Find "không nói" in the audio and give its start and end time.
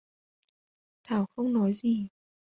1.35-1.73